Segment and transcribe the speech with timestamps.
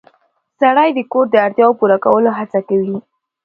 [0.59, 2.97] سړی د کور د اړتیاوو پوره کولو هڅه کوي